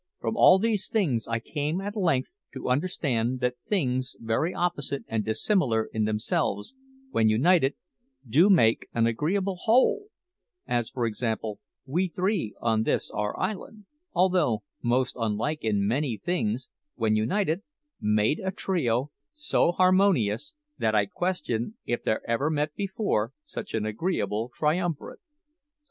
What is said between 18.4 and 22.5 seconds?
trio so harmonious that I question if there ever